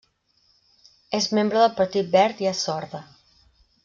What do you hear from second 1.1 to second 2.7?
És membre del Partit Verd i és